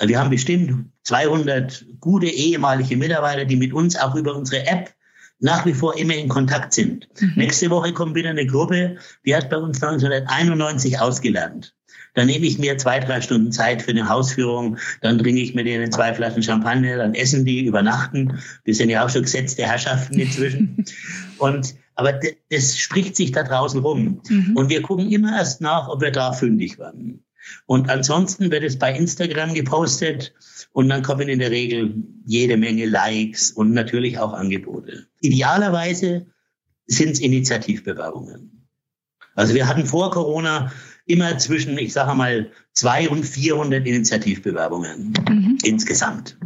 Wir 0.00 0.18
haben 0.18 0.30
bestimmt 0.30 0.86
200 1.02 1.84
gute 2.00 2.28
ehemalige 2.28 2.96
Mitarbeiter, 2.96 3.44
die 3.44 3.56
mit 3.56 3.74
uns 3.74 3.96
auch 3.96 4.14
über 4.14 4.34
unsere 4.34 4.66
App 4.66 4.94
nach 5.38 5.66
wie 5.66 5.74
vor 5.74 5.96
immer 5.98 6.14
in 6.14 6.28
Kontakt 6.28 6.72
sind. 6.72 7.08
Mhm. 7.20 7.32
Nächste 7.36 7.70
Woche 7.70 7.92
kommt 7.92 8.14
wieder 8.14 8.30
eine 8.30 8.46
Gruppe, 8.46 8.96
die 9.24 9.36
hat 9.36 9.50
bei 9.50 9.56
uns 9.56 9.82
1991 9.82 10.98
ausgelernt. 10.98 11.74
Dann 12.14 12.28
nehme 12.28 12.46
ich 12.46 12.58
mir 12.58 12.78
zwei, 12.78 12.98
drei 12.98 13.20
Stunden 13.20 13.52
Zeit 13.52 13.82
für 13.82 13.90
eine 13.90 14.08
Hausführung, 14.08 14.78
dann 15.02 15.18
trinke 15.18 15.42
ich 15.42 15.54
mit 15.54 15.66
denen 15.66 15.92
zwei 15.92 16.14
Flaschen 16.14 16.42
Champagner, 16.42 16.96
dann 16.96 17.14
essen 17.14 17.44
die, 17.44 17.66
übernachten. 17.66 18.40
Wir 18.64 18.74
sind 18.74 18.88
ja 18.88 19.04
auch 19.04 19.10
schon 19.10 19.22
gesetzte 19.22 19.64
Herrschaften 19.64 20.18
inzwischen. 20.18 20.86
Und 21.38 21.74
aber 21.94 22.18
das 22.50 22.78
spricht 22.78 23.16
sich 23.16 23.32
da 23.32 23.42
draußen 23.42 23.80
rum. 23.80 24.20
Mhm. 24.28 24.52
Und 24.54 24.70
wir 24.70 24.82
gucken 24.82 25.10
immer 25.10 25.36
erst 25.36 25.60
nach, 25.60 25.88
ob 25.88 26.00
wir 26.00 26.10
da 26.10 26.32
fündig 26.32 26.78
werden. 26.78 27.25
Und 27.66 27.90
ansonsten 27.90 28.50
wird 28.50 28.64
es 28.64 28.78
bei 28.78 28.94
Instagram 28.94 29.54
gepostet 29.54 30.34
und 30.72 30.88
dann 30.88 31.02
kommen 31.02 31.28
in 31.28 31.38
der 31.38 31.50
Regel 31.50 31.94
jede 32.24 32.56
Menge 32.56 32.86
Likes 32.86 33.50
und 33.50 33.72
natürlich 33.72 34.18
auch 34.18 34.32
Angebote. 34.32 35.06
Idealerweise 35.20 36.26
sind 36.86 37.10
es 37.10 37.20
Initiativbewerbungen. 37.20 38.68
Also 39.34 39.54
wir 39.54 39.68
hatten 39.68 39.86
vor 39.86 40.10
Corona 40.10 40.72
immer 41.04 41.38
zwischen, 41.38 41.78
ich 41.78 41.92
sage 41.92 42.14
mal, 42.14 42.50
zwei 42.72 43.08
und 43.08 43.24
400 43.24 43.86
Initiativbewerbungen 43.86 45.14
mhm. 45.28 45.58
insgesamt. 45.62 46.36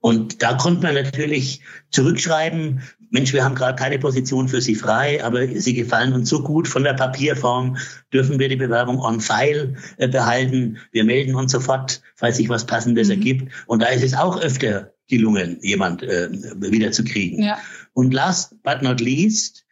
Und 0.00 0.42
da 0.42 0.54
konnte 0.54 0.82
man 0.82 0.94
natürlich 0.94 1.60
zurückschreiben, 1.90 2.82
Mensch, 3.10 3.32
wir 3.32 3.44
haben 3.44 3.56
gerade 3.56 3.76
keine 3.76 3.98
Position 3.98 4.48
für 4.48 4.60
Sie 4.60 4.76
frei, 4.76 5.22
aber 5.22 5.46
Sie 5.46 5.74
gefallen 5.74 6.12
uns 6.12 6.28
so 6.28 6.42
gut 6.42 6.68
von 6.68 6.84
der 6.84 6.94
Papierform, 6.94 7.76
dürfen 8.12 8.38
wir 8.38 8.48
die 8.48 8.56
Bewerbung 8.56 9.00
on 9.00 9.20
file 9.20 9.76
äh, 9.96 10.08
behalten. 10.08 10.78
Wir 10.92 11.04
melden 11.04 11.34
uns 11.34 11.52
sofort, 11.52 12.02
falls 12.14 12.36
sich 12.36 12.48
was 12.48 12.66
Passendes 12.66 13.08
mhm. 13.08 13.14
ergibt. 13.14 13.52
Und 13.66 13.82
da 13.82 13.86
ist 13.86 14.04
es 14.04 14.14
auch 14.14 14.40
öfter 14.40 14.92
gelungen, 15.08 15.58
jemand 15.60 16.02
äh, 16.02 16.30
wieder 16.30 16.92
zu 16.92 17.04
kriegen. 17.04 17.42
Ja. 17.42 17.58
Und 17.92 18.14
last 18.14 18.62
but 18.62 18.82
not 18.82 19.00
least, 19.00 19.66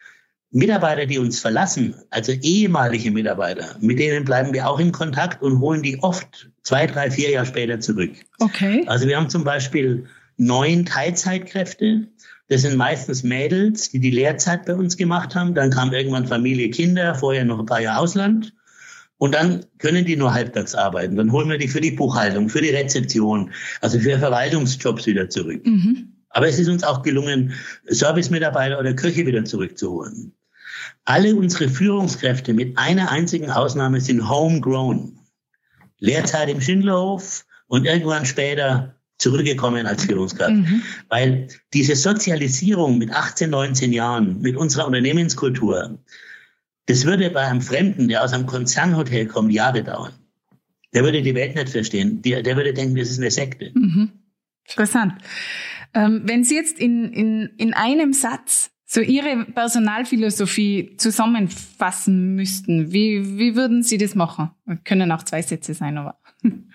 Mitarbeiter, 0.50 1.06
die 1.06 1.18
uns 1.18 1.40
verlassen, 1.40 1.94
also 2.10 2.32
ehemalige 2.32 3.10
Mitarbeiter, 3.10 3.76
mit 3.80 3.98
denen 3.98 4.24
bleiben 4.24 4.52
wir 4.52 4.68
auch 4.68 4.80
in 4.80 4.92
Kontakt 4.92 5.42
und 5.42 5.60
holen 5.60 5.82
die 5.82 6.02
oft 6.02 6.50
zwei, 6.62 6.86
drei, 6.86 7.10
vier 7.10 7.30
Jahre 7.30 7.46
später 7.46 7.80
zurück. 7.80 8.12
Okay. 8.38 8.84
Also 8.86 9.06
wir 9.06 9.16
haben 9.16 9.28
zum 9.28 9.44
Beispiel 9.44 10.06
neun 10.38 10.86
Teilzeitkräfte. 10.86 12.08
Das 12.48 12.62
sind 12.62 12.76
meistens 12.76 13.22
Mädels, 13.22 13.90
die 13.90 14.00
die 14.00 14.10
Lehrzeit 14.10 14.64
bei 14.64 14.74
uns 14.74 14.96
gemacht 14.96 15.34
haben. 15.34 15.54
Dann 15.54 15.70
kam 15.70 15.92
irgendwann 15.92 16.26
Familie, 16.26 16.70
Kinder, 16.70 17.14
vorher 17.14 17.44
noch 17.44 17.58
ein 17.58 17.66
paar 17.66 17.80
Jahre 17.80 18.00
Ausland. 18.00 18.54
Und 19.18 19.34
dann 19.34 19.66
können 19.78 20.04
die 20.04 20.16
nur 20.16 20.32
halbtags 20.32 20.74
arbeiten. 20.74 21.16
Dann 21.16 21.32
holen 21.32 21.50
wir 21.50 21.58
die 21.58 21.68
für 21.68 21.80
die 21.80 21.90
Buchhaltung, 21.90 22.48
für 22.48 22.62
die 22.62 22.70
Rezeption, 22.70 23.52
also 23.80 23.98
für 23.98 24.18
Verwaltungsjobs 24.18 25.06
wieder 25.06 25.28
zurück. 25.28 25.66
Mhm. 25.66 26.12
Aber 26.30 26.48
es 26.48 26.58
ist 26.58 26.68
uns 26.68 26.84
auch 26.84 27.02
gelungen, 27.02 27.52
Servicemitarbeiter 27.86 28.78
oder 28.78 28.94
Köche 28.94 29.26
wieder 29.26 29.44
zurückzuholen. 29.44 30.32
Alle 31.04 31.34
unsere 31.34 31.68
Führungskräfte 31.68 32.54
mit 32.54 32.78
einer 32.78 33.10
einzigen 33.10 33.50
Ausnahme 33.50 34.00
sind 34.00 34.28
homegrown. 34.28 35.18
Lehrzeit 35.98 36.48
im 36.48 36.60
Schindlerhof 36.60 37.44
und 37.66 37.86
irgendwann 37.86 38.24
später 38.24 38.97
zurückgekommen 39.18 39.86
als 39.86 40.04
Führungskraft. 40.04 40.54
Mhm. 40.54 40.82
Weil 41.08 41.48
diese 41.74 41.96
Sozialisierung 41.96 42.98
mit 42.98 43.10
18, 43.10 43.50
19 43.50 43.92
Jahren, 43.92 44.40
mit 44.40 44.56
unserer 44.56 44.86
Unternehmenskultur, 44.86 45.98
das 46.86 47.04
würde 47.04 47.30
bei 47.30 47.42
einem 47.42 47.60
Fremden, 47.60 48.08
der 48.08 48.24
aus 48.24 48.32
einem 48.32 48.46
Konzernhotel 48.46 49.26
kommt, 49.26 49.52
Jahre 49.52 49.82
dauern. 49.82 50.12
Der 50.94 51.04
würde 51.04 51.20
die 51.20 51.34
Welt 51.34 51.54
nicht 51.54 51.68
verstehen. 51.68 52.22
Der, 52.22 52.42
der 52.42 52.56
würde 52.56 52.72
denken, 52.72 52.96
das 52.96 53.10
ist 53.10 53.18
eine 53.18 53.30
Sekte. 53.30 53.72
Mhm. 53.74 54.12
Interessant. 54.66 55.14
Ähm, 55.94 56.22
wenn 56.24 56.44
Sie 56.44 56.54
jetzt 56.54 56.78
in, 56.78 57.12
in, 57.12 57.50
in 57.58 57.74
einem 57.74 58.12
Satz 58.12 58.70
so 58.84 59.00
Ihre 59.00 59.44
Personalphilosophie 59.44 60.96
zusammenfassen 60.96 62.34
müssten, 62.34 62.92
wie, 62.92 63.38
wie 63.38 63.54
würden 63.54 63.82
Sie 63.82 63.98
das 63.98 64.14
machen? 64.14 64.50
Können 64.84 65.12
auch 65.12 65.22
zwei 65.22 65.42
Sätze 65.42 65.74
sein, 65.74 65.98
aber. 65.98 66.18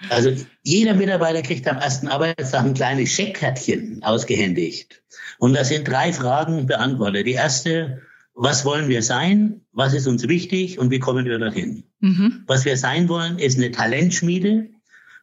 Also 0.10 0.32
jeder 0.64 0.94
Mitarbeiter 0.94 1.42
kriegt 1.42 1.68
am 1.68 1.78
ersten 1.78 2.08
Arbeitstag 2.08 2.66
ein 2.66 2.74
kleines 2.74 3.12
Scheckkärtchen 3.12 4.04
ausgehändigt. 4.04 5.04
Und 5.40 5.54
da 5.54 5.64
sind 5.64 5.88
drei 5.88 6.12
Fragen 6.12 6.66
beantwortet. 6.66 7.26
Die 7.26 7.32
erste, 7.32 8.02
was 8.34 8.66
wollen 8.66 8.90
wir 8.90 9.02
sein? 9.02 9.62
Was 9.72 9.94
ist 9.94 10.08
uns 10.08 10.28
wichtig? 10.28 10.80
Und 10.80 10.92
wie 10.92 11.00
kommen 11.00 11.26
wir 11.26 11.40
dorthin? 11.40 11.84
Mhm. 12.00 12.44
Was 12.48 12.66
wir 12.66 12.78
sein 12.78 13.08
wollen, 13.08 13.40
ist 13.40 13.58
eine 13.58 13.72
Talentschmiede. 13.72 14.70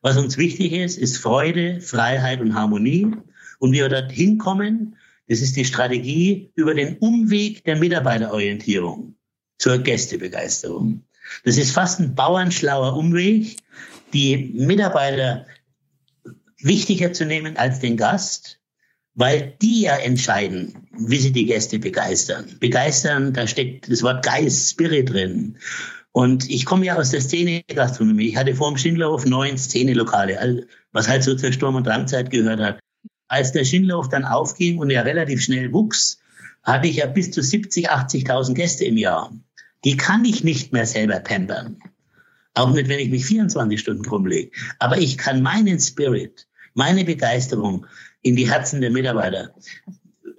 Was 0.03 0.17
uns 0.17 0.39
wichtig 0.39 0.73
ist, 0.73 0.97
ist 0.97 1.19
Freude, 1.19 1.81
Freiheit 1.81 2.41
und 2.41 2.55
Harmonie. 2.55 3.13
Und 3.59 3.73
wie 3.73 3.79
wir 3.79 3.89
dorthin 3.91 4.39
kommen, 4.39 4.97
das 5.29 5.43
ist 5.43 5.57
die 5.57 5.65
Strategie 5.65 6.51
über 6.55 6.75
den 6.75 6.97
Umweg 6.97 7.63
der 7.65 7.77
Mitarbeiterorientierung 7.77 9.15
zur 9.59 9.79
Gästebegeisterung. 9.79 11.05
Das 11.45 11.59
ist 11.59 11.71
fast 11.71 12.01
ein 12.01 12.15
bauernschlauer 12.15 12.97
Umweg, 12.97 13.57
die 14.13 14.53
Mitarbeiter 14.55 15.47
wichtiger 16.59 17.13
zu 17.13 17.25
nehmen 17.25 17.57
als 17.57 17.81
den 17.81 17.97
Gast, 17.97 18.61
weil 19.15 19.55
die 19.61 19.83
ja 19.83 19.97
entscheiden, 19.97 20.89
wie 20.93 21.19
sie 21.19 21.33
die 21.33 21.47
Gäste 21.47 21.79
begeistern. 21.79 22.57
Begeistern, 22.61 23.33
da 23.33 23.47
steckt 23.47 23.91
das 23.91 24.03
Wort 24.03 24.25
Geist, 24.25 24.71
Spirit 24.71 25.11
drin. 25.11 25.59
Und 26.13 26.51
ich 26.51 26.65
komme 26.65 26.87
ja 26.87 26.97
aus 26.97 27.11
der 27.11 27.21
Szene-Gastronomie. 27.21 28.29
Ich 28.29 28.37
hatte 28.37 28.55
vor 28.55 28.71
dem 28.71 28.79
Schindlerhof 28.79 29.27
neun 29.27 29.57
Szene-Lokale, 29.57 30.67
was 30.93 31.09
halt 31.09 31.23
so 31.23 31.35
zur 31.35 31.53
Sturm- 31.53 31.77
und 31.77 31.87
Drangzeit 31.87 32.31
gehört 32.31 32.61
hat. 32.61 32.81
Als 33.29 33.53
der 33.53 33.65
Schindlerhof 33.65 34.09
dann 34.09 34.25
aufging 34.25 34.79
und 34.79 34.91
er 34.91 35.05
relativ 35.05 35.41
schnell 35.41 35.73
wuchs, 35.73 36.19
hatte 36.63 36.89
ich 36.89 36.97
ja 36.97 37.07
bis 37.07 37.31
zu 37.31 37.43
70, 37.43 37.91
80.000 37.91 38.55
Gäste 38.55 38.85
im 38.85 38.97
Jahr. 38.97 39.33
Die 39.85 39.97
kann 39.97 40.25
ich 40.25 40.45
nicht 40.45 40.73
mehr 40.73 40.85
selber 40.85 41.21
pampern. 41.21 41.81
Auch 42.55 42.73
nicht, 42.73 42.89
wenn 42.89 42.99
ich 42.99 43.11
mich 43.11 43.25
24 43.27 43.79
Stunden 43.79 44.05
rumlege. 44.05 44.51
Aber 44.79 44.99
ich 44.99 45.19
kann 45.19 45.43
meinen 45.43 45.79
Spirit, 45.79 46.47
meine 46.75 47.05
Begeisterung 47.05 47.87
in 48.23 48.37
die 48.37 48.51
Herzen 48.51 48.81
der 48.81 48.91
Mitarbeiter 48.91 49.55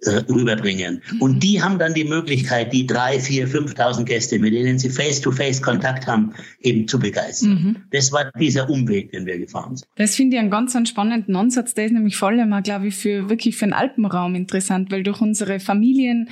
äh, 0.04 0.24
rüberbringen. 0.30 1.04
Und 1.20 1.42
die 1.42 1.62
haben 1.62 1.78
dann 1.78 1.94
die 1.94 2.04
Möglichkeit, 2.04 2.74
die 2.74 2.88
drei, 2.88 3.20
vier, 3.20 3.48
5.000 3.48 4.04
Gäste, 4.04 4.40
mit 4.40 4.52
denen 4.52 4.80
sie 4.80 4.90
face-to-face 4.90 5.62
Kontakt 5.62 6.08
haben, 6.08 6.34
eben 6.60 6.88
zu 6.88 6.98
begeistern. 6.98 7.52
Mhm. 7.52 7.76
Das 7.92 8.12
war 8.12 8.32
dieser 8.40 8.68
Umweg, 8.68 9.12
den 9.12 9.28
wir 9.28 9.38
gefahren 9.38 9.78
sind. 9.78 9.88
Das 9.98 10.16
finde 10.16 10.38
ich 10.38 10.42
einen 10.42 10.50
ganz 10.50 10.76
einen 10.76 10.88
spannenden 10.88 11.36
Ansatz. 11.36 11.76
Der 11.76 11.86
ist 11.86 11.92
nämlich 11.92 12.16
vor 12.16 12.30
allem, 12.30 12.64
glaube 12.64 12.88
ich, 12.88 12.96
für 12.96 13.30
wirklich 13.30 13.58
für 13.58 13.66
den 13.66 13.74
Alpenraum 13.74 14.34
interessant, 14.34 14.92
weil 14.92 15.04
durch 15.04 15.22
unsere 15.22 15.60
Familien 15.60 16.30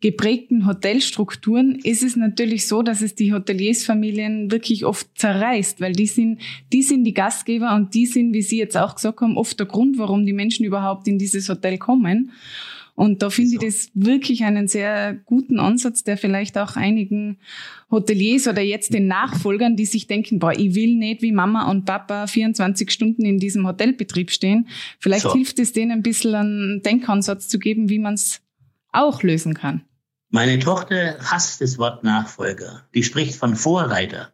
geprägten 0.00 0.66
Hotelstrukturen 0.66 1.74
ist 1.82 2.02
es 2.02 2.16
natürlich 2.16 2.66
so, 2.66 2.82
dass 2.82 3.02
es 3.02 3.14
die 3.14 3.32
Hoteliersfamilien 3.32 4.50
wirklich 4.50 4.86
oft 4.86 5.06
zerreißt, 5.18 5.80
weil 5.80 5.92
die 5.92 6.06
sind, 6.06 6.40
die 6.72 6.82
sind 6.82 7.04
die 7.04 7.14
Gastgeber 7.14 7.74
und 7.74 7.94
die 7.94 8.06
sind, 8.06 8.32
wie 8.32 8.42
Sie 8.42 8.58
jetzt 8.58 8.76
auch 8.76 8.94
gesagt 8.94 9.20
haben, 9.20 9.36
oft 9.36 9.58
der 9.58 9.66
Grund, 9.66 9.98
warum 9.98 10.24
die 10.24 10.32
Menschen 10.32 10.64
überhaupt 10.64 11.06
in 11.06 11.18
dieses 11.18 11.48
Hotel 11.48 11.76
kommen. 11.76 12.32
Und 12.94 13.22
da 13.22 13.30
finde 13.30 13.52
ich 13.52 13.58
das 13.60 13.90
wirklich 13.94 14.44
einen 14.44 14.68
sehr 14.68 15.14
guten 15.24 15.58
Ansatz, 15.58 16.04
der 16.04 16.18
vielleicht 16.18 16.58
auch 16.58 16.76
einigen 16.76 17.38
Hoteliers 17.90 18.46
oder 18.46 18.60
jetzt 18.60 18.92
den 18.92 19.06
Nachfolgern, 19.06 19.76
die 19.76 19.86
sich 19.86 20.06
denken, 20.06 20.38
boah, 20.38 20.52
ich 20.52 20.74
will 20.74 20.96
nicht 20.96 21.22
wie 21.22 21.32
Mama 21.32 21.70
und 21.70 21.86
Papa 21.86 22.26
24 22.26 22.90
Stunden 22.90 23.24
in 23.24 23.38
diesem 23.38 23.66
Hotelbetrieb 23.66 24.30
stehen. 24.30 24.68
Vielleicht 24.98 25.22
so. 25.22 25.32
hilft 25.32 25.58
es 25.60 25.72
denen 25.72 25.92
ein 25.92 26.02
bisschen 26.02 26.34
einen 26.34 26.82
Denkansatz 26.82 27.48
zu 27.48 27.58
geben, 27.58 27.88
wie 27.88 27.98
man 27.98 28.14
es 28.14 28.42
auch 28.92 29.22
lösen 29.22 29.54
kann. 29.54 29.82
Meine 30.30 30.58
Tochter 30.58 31.16
hasst 31.18 31.60
das 31.60 31.78
Wort 31.78 32.04
Nachfolger. 32.04 32.84
Die 32.94 33.02
spricht 33.02 33.34
von 33.34 33.56
Vorreiter. 33.56 34.32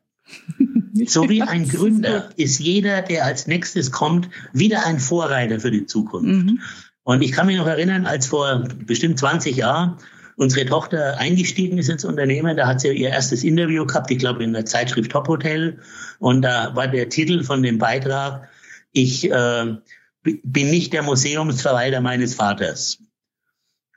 so 1.06 1.28
wie 1.28 1.42
ein 1.42 1.68
Gründer 1.68 2.30
ist 2.36 2.58
jeder, 2.58 3.02
der 3.02 3.24
als 3.24 3.46
nächstes 3.46 3.92
kommt, 3.92 4.28
wieder 4.52 4.86
ein 4.86 4.98
Vorreiter 4.98 5.60
für 5.60 5.70
die 5.70 5.86
Zukunft. 5.86 6.26
Mhm. 6.26 6.60
Und 7.02 7.22
ich 7.22 7.32
kann 7.32 7.46
mich 7.46 7.56
noch 7.56 7.66
erinnern, 7.66 8.04
als 8.06 8.26
vor 8.26 8.64
bestimmt 8.84 9.18
20 9.18 9.56
Jahren 9.56 9.98
unsere 10.36 10.66
Tochter 10.66 11.18
eingestiegen 11.18 11.78
ist 11.78 11.88
ins 11.88 12.04
Unternehmen, 12.04 12.56
da 12.56 12.66
hat 12.66 12.80
sie 12.80 12.92
ihr 12.92 13.08
erstes 13.08 13.42
Interview 13.42 13.86
gehabt, 13.86 14.10
ich 14.10 14.18
glaube 14.18 14.44
in 14.44 14.52
der 14.52 14.66
Zeitschrift 14.66 15.10
Top 15.10 15.28
Hotel. 15.28 15.78
Und 16.18 16.42
da 16.42 16.74
war 16.76 16.88
der 16.88 17.08
Titel 17.08 17.42
von 17.42 17.62
dem 17.62 17.78
Beitrag, 17.78 18.48
ich 18.92 19.30
äh, 19.30 19.76
bin 20.22 20.70
nicht 20.70 20.92
der 20.92 21.02
Museumsverwalter 21.02 22.00
meines 22.00 22.34
Vaters. 22.34 22.98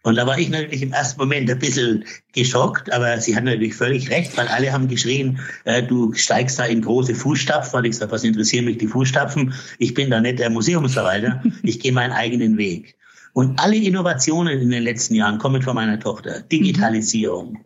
Und 0.04 0.16
da 0.16 0.26
war 0.26 0.40
ich 0.40 0.50
natürlich 0.50 0.82
im 0.82 0.94
ersten 0.94 1.20
Moment 1.20 1.50
ein 1.50 1.60
bisschen 1.60 2.06
geschockt, 2.34 2.92
aber 2.92 3.20
sie 3.20 3.36
hat 3.36 3.44
natürlich 3.44 3.76
völlig 3.76 4.10
recht, 4.10 4.38
weil 4.38 4.48
alle 4.48 4.72
haben 4.72 4.88
geschrien, 4.88 5.40
äh, 5.66 5.84
du 5.84 6.14
steigst 6.14 6.58
da 6.58 6.66
in 6.66 6.82
große 6.82 7.16
Fußstapfen. 7.16 7.80
Und 7.80 7.86
ich 7.86 7.92
gesagt, 7.92 8.12
was 8.12 8.24
interessieren 8.24 8.66
mich 8.66 8.78
die 8.78 8.88
Fußstapfen? 8.88 9.54
Ich 9.78 9.94
bin 9.94 10.10
da 10.10 10.22
nicht 10.22 10.40
der 10.40 10.50
Museumsverwalter, 10.50 11.44
ich 11.64 11.80
gehe 11.80 11.92
meinen 11.92 12.14
eigenen 12.14 12.58
Weg. 12.58 12.96
Und 13.34 13.60
alle 13.60 13.76
Innovationen 13.76 14.60
in 14.60 14.70
den 14.70 14.84
letzten 14.84 15.16
Jahren 15.16 15.38
kommen 15.38 15.62
von 15.62 15.76
meiner 15.76 16.00
Tochter. 16.00 16.42
Digitalisierung. 16.42 17.54
Mhm. 17.54 17.60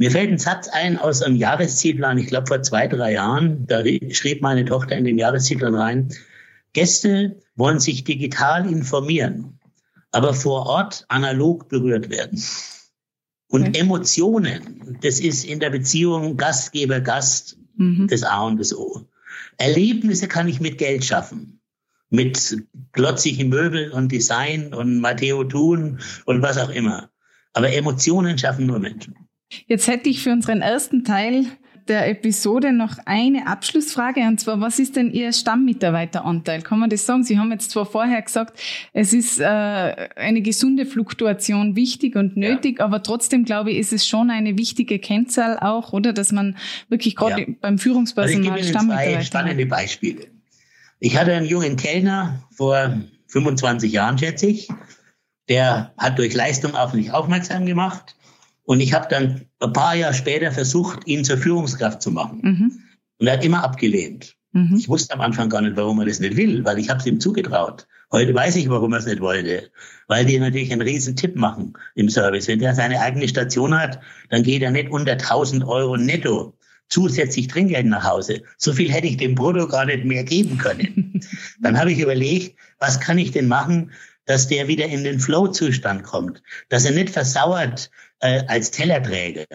Mir 0.00 0.10
fällt 0.10 0.30
ein 0.30 0.38
Satz 0.38 0.66
ein 0.68 0.96
aus 0.96 1.20
einem 1.20 1.36
Jahreszielplan, 1.36 2.16
ich 2.16 2.28
glaube 2.28 2.46
vor 2.46 2.62
zwei, 2.62 2.86
drei 2.88 3.12
Jahren, 3.12 3.66
da 3.66 3.82
schrieb 4.12 4.40
meine 4.40 4.64
Tochter 4.64 4.96
in 4.96 5.04
den 5.04 5.18
Jahreszielplan 5.18 5.74
rein, 5.74 6.08
Gäste 6.72 7.36
wollen 7.54 7.80
sich 7.80 8.04
digital 8.04 8.66
informieren, 8.66 9.59
aber 10.12 10.34
vor 10.34 10.66
Ort 10.66 11.04
analog 11.08 11.68
berührt 11.68 12.10
werden. 12.10 12.42
Und 13.48 13.68
okay. 13.68 13.80
Emotionen, 13.80 14.98
das 15.02 15.20
ist 15.20 15.44
in 15.44 15.60
der 15.60 15.70
Beziehung 15.70 16.36
Gastgeber-Gast 16.36 17.58
mhm. 17.76 18.06
das 18.08 18.22
A 18.22 18.42
und 18.42 18.58
das 18.58 18.76
O. 18.76 19.06
Erlebnisse 19.56 20.28
kann 20.28 20.48
ich 20.48 20.60
mit 20.60 20.78
Geld 20.78 21.04
schaffen 21.04 21.60
mit 22.10 22.56
glotzigen 22.92 23.48
Möbeln 23.48 23.92
und 23.92 24.12
Design 24.12 24.74
und 24.74 25.00
Matteo 25.00 25.44
Thun 25.44 26.00
und 26.26 26.42
was 26.42 26.58
auch 26.58 26.70
immer. 26.70 27.08
Aber 27.52 27.72
Emotionen 27.72 28.36
schaffen 28.36 28.66
nur 28.66 28.78
Menschen. 28.78 29.14
Jetzt 29.66 29.88
hätte 29.88 30.08
ich 30.08 30.22
für 30.22 30.30
unseren 30.30 30.60
ersten 30.60 31.04
Teil 31.04 31.46
der 31.90 32.08
Episode 32.08 32.72
noch 32.72 32.96
eine 33.04 33.46
Abschlussfrage 33.46 34.20
und 34.20 34.40
zwar, 34.40 34.60
was 34.60 34.78
ist 34.78 34.96
denn 34.96 35.10
Ihr 35.10 35.32
Stammmitarbeiteranteil? 35.32 36.62
Kann 36.62 36.78
man 36.78 36.88
das 36.88 37.04
sagen? 37.04 37.24
Sie 37.24 37.38
haben 37.38 37.50
jetzt 37.50 37.72
zwar 37.72 37.84
vorher 37.84 38.22
gesagt, 38.22 38.58
es 38.92 39.12
ist 39.12 39.40
äh, 39.40 39.44
eine 39.44 40.40
gesunde 40.40 40.86
Fluktuation 40.86 41.76
wichtig 41.76 42.16
und 42.16 42.36
nötig, 42.36 42.78
ja. 42.78 42.84
aber 42.86 43.02
trotzdem 43.02 43.44
glaube 43.44 43.72
ich, 43.72 43.78
ist 43.78 43.92
es 43.92 44.06
schon 44.06 44.30
eine 44.30 44.56
wichtige 44.56 44.98
Kennzahl 44.98 45.58
auch, 45.58 45.92
oder? 45.92 46.12
Dass 46.12 46.32
man 46.32 46.56
wirklich 46.88 47.16
gerade 47.16 47.42
ja. 47.42 47.46
beim 47.60 47.78
Führungspersonal 47.78 48.52
also 48.52 48.60
ich 48.60 48.72
gebe 48.72 48.78
Ihnen 48.78 48.90
zwei 48.90 49.22
spannende 49.22 49.66
Beispiele. 49.66 50.28
Ich 51.00 51.16
hatte 51.16 51.34
einen 51.34 51.46
jungen 51.46 51.76
Kellner 51.76 52.42
vor 52.52 52.96
25 53.26 53.92
Jahren, 53.92 54.16
schätze 54.16 54.46
ich. 54.46 54.68
Der 55.48 55.92
hat 55.98 56.18
durch 56.18 56.34
Leistung 56.34 56.76
auf 56.76 56.94
mich 56.94 57.10
aufmerksam 57.10 57.66
gemacht. 57.66 58.14
Und 58.70 58.78
ich 58.78 58.92
habe 58.92 59.08
dann 59.10 59.46
ein 59.58 59.72
paar 59.72 59.96
Jahre 59.96 60.14
später 60.14 60.52
versucht, 60.52 61.04
ihn 61.04 61.24
zur 61.24 61.38
Führungskraft 61.38 62.00
zu 62.00 62.12
machen. 62.12 62.38
Mhm. 62.40 62.82
Und 63.18 63.26
er 63.26 63.32
hat 63.32 63.44
immer 63.44 63.64
abgelehnt. 63.64 64.36
Mhm. 64.52 64.76
Ich 64.78 64.88
wusste 64.88 65.12
am 65.12 65.20
Anfang 65.20 65.48
gar 65.48 65.60
nicht, 65.60 65.76
warum 65.76 65.98
er 65.98 66.06
das 66.06 66.20
nicht 66.20 66.36
will, 66.36 66.64
weil 66.64 66.78
ich 66.78 66.88
habe 66.88 67.00
es 67.00 67.06
ihm 67.06 67.18
zugetraut. 67.18 67.88
Heute 68.12 68.32
weiß 68.32 68.54
ich, 68.54 68.68
warum 68.68 68.92
er 68.92 69.00
es 69.00 69.06
nicht 69.06 69.20
wollte. 69.20 69.72
Weil 70.06 70.24
die 70.24 70.38
natürlich 70.38 70.70
einen 70.70 70.82
riesen 70.82 71.16
Tipp 71.16 71.34
machen 71.34 71.72
im 71.96 72.08
Service. 72.08 72.46
Wenn 72.46 72.60
der 72.60 72.76
seine 72.76 73.00
eigene 73.00 73.26
Station 73.26 73.76
hat, 73.76 73.98
dann 74.28 74.44
geht 74.44 74.62
er 74.62 74.70
nicht 74.70 74.92
unter 74.92 75.14
1000 75.14 75.64
Euro 75.64 75.96
netto 75.96 76.56
zusätzlich 76.90 77.48
Trinkgeld 77.48 77.86
nach 77.86 78.04
Hause. 78.04 78.40
So 78.56 78.72
viel 78.72 78.92
hätte 78.92 79.08
ich 79.08 79.16
dem 79.16 79.34
Brutto 79.34 79.66
gar 79.66 79.86
nicht 79.86 80.04
mehr 80.04 80.22
geben 80.22 80.58
können. 80.58 81.20
Dann 81.60 81.76
habe 81.76 81.90
ich 81.90 81.98
überlegt, 81.98 82.56
was 82.78 83.00
kann 83.00 83.18
ich 83.18 83.32
denn 83.32 83.48
machen, 83.48 83.90
dass 84.26 84.46
der 84.46 84.68
wieder 84.68 84.86
in 84.86 85.02
den 85.02 85.18
Flow-Zustand 85.18 86.04
kommt, 86.04 86.42
dass 86.68 86.84
er 86.84 86.92
nicht 86.92 87.10
versauert 87.10 87.90
äh, 88.20 88.42
als 88.46 88.70
Tellerträger. 88.70 89.46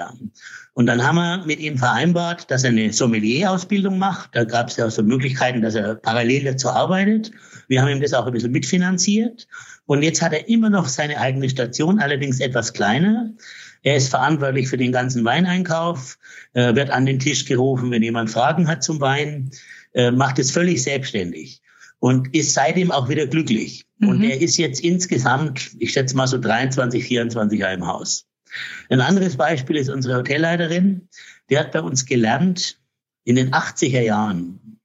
Und 0.74 0.88
dann 0.88 1.03
haben 1.03 1.15
wir 1.15 1.43
mit 1.45 1.60
ihm 1.60 1.77
vereinbart, 1.77 2.51
dass 2.51 2.63
er 2.63 2.72
eine 2.72 2.91
Sommelier-Ausbildung 2.91 3.98
macht. 3.98 4.36
Da 4.36 4.43
gab 4.43 4.69
es 4.69 4.77
ja 4.77 4.88
auch 4.88 4.91
so 4.91 5.03
Möglichkeiten, 5.03 5.62
dass 5.62 5.75
er 5.75 5.95
parallel 5.95 6.43
dazu 6.43 6.69
arbeitet. 6.69 7.31
Wir 7.67 7.81
haben 7.81 7.89
ihm 7.89 8.01
das 8.01 8.13
auch 8.13 8.25
ein 8.25 8.34
bisschen 8.34 8.51
mitfinanziert. 8.51 9.48
Und 9.86 10.03
jetzt 10.03 10.22
hat 10.22 10.34
er 10.34 10.50
immer 10.50 10.69
noch 10.69 10.88
seine 10.88 11.19
eigene 11.19 11.50
Station, 11.50 12.00
allerdings 12.00 12.39
etwas 12.39 12.74
kleiner. 12.74 13.31
Er 13.84 13.95
ist 13.95 14.10
verantwortlich 14.10 14.67
für 14.67 14.77
den 14.77 14.91
ganzen 14.91 15.24
Weineinkauf, 15.24 16.17
äh, 16.53 16.75
wird 16.75 16.89
an 16.89 17.05
den 17.05 17.19
Tisch 17.19 17.45
gerufen, 17.45 17.91
wenn 17.91 18.01
jemand 18.01 18.31
Fragen 18.31 18.67
hat 18.67 18.84
zum 18.84 19.00
Wein, 19.00 19.51
äh, 19.93 20.12
macht 20.12 20.39
es 20.39 20.51
völlig 20.51 20.81
selbstständig 20.81 21.62
und 22.00 22.36
ist 22.36 22.53
seitdem 22.53 22.91
auch 22.91 23.10
wieder 23.10 23.27
glücklich. 23.27 23.86
Mhm. 24.00 24.10
Und 24.10 24.24
er 24.24 24.41
ist 24.41 24.57
jetzt 24.57 24.81
insgesamt, 24.81 25.72
ich 25.79 25.93
schätze 25.93 26.17
mal 26.17 26.27
so 26.27 26.38
23, 26.39 27.05
24 27.05 27.60
Jahre 27.60 27.75
im 27.75 27.88
Haus. 27.88 28.25
Ein 28.89 29.01
anderes 29.01 29.38
Beispiel 29.38 29.77
ist 29.77 29.89
unsere 29.89 30.17
Hotelleiterin. 30.17 31.07
Die 31.50 31.57
hat 31.57 31.71
bei 31.71 31.81
uns 31.81 32.05
gelernt 32.05 32.79
in 33.24 33.35
den 33.35 33.51
80er 33.51 34.01
Jahren 34.01 34.79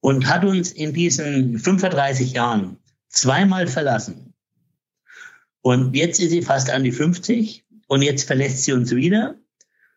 und 0.00 0.28
hat 0.28 0.44
uns 0.44 0.72
in 0.72 0.92
diesen 0.92 1.58
35 1.58 2.32
Jahren 2.32 2.76
zweimal 3.08 3.66
verlassen. 3.66 4.34
Und 5.62 5.96
jetzt 5.96 6.20
ist 6.20 6.30
sie 6.30 6.42
fast 6.42 6.70
an 6.70 6.84
die 6.84 6.92
50 6.92 7.64
und 7.88 8.02
jetzt 8.02 8.24
verlässt 8.24 8.64
sie 8.64 8.72
uns 8.72 8.94
wieder. 8.94 9.36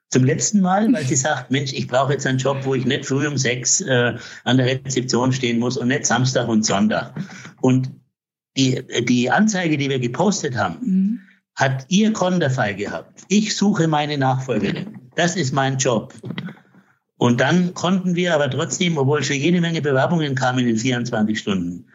Zum 0.09 0.24
letzten 0.24 0.62
Mal, 0.62 0.91
weil 0.91 1.05
sie 1.05 1.15
sagt, 1.15 1.51
Mensch, 1.51 1.74
ich 1.74 1.88
brauche 1.88 2.13
jetzt 2.13 2.25
einen 2.25 2.39
Job, 2.39 2.62
wo 2.63 2.74
ich 2.74 2.86
nicht 2.86 3.05
früh 3.05 3.27
um 3.27 3.38
sechs 3.38 3.81
äh, 3.81 4.17
an 4.43 4.57
der 4.57 4.65
Rezeption 4.65 5.31
stehen 5.31 5.59
muss 5.59 5.77
und 5.77 5.89
nicht 5.89 6.07
Samstag 6.07 6.48
und 6.48 6.65
Sonntag. 6.65 7.13
Und 7.62 7.91
die, 8.57 8.83
die 9.03 9.29
Anzeige, 9.29 9.77
die 9.77 9.89
wir 9.89 10.00
gepostet 10.00 10.57
haben, 10.57 10.77
mhm. 10.81 11.21
Hat 11.59 11.85
ihr 11.89 12.13
Konterfei 12.13 12.71
gehabt. 12.71 13.23
Ich 13.27 13.55
suche 13.57 13.89
meine 13.89 14.17
Nachfolgerin. 14.17 14.97
Das 15.15 15.35
ist 15.35 15.53
mein 15.53 15.77
Job. 15.77 16.13
Und 17.17 17.41
dann 17.41 17.73
konnten 17.73 18.15
wir 18.15 18.33
aber 18.33 18.49
trotzdem, 18.49 18.97
obwohl 18.97 19.23
schon 19.23 19.35
jede 19.35 19.59
Menge 19.59 19.81
Bewerbungen 19.81 20.35
kamen 20.35 20.65
in 20.65 20.77
24 20.77 21.37
Stunden, 21.37 21.85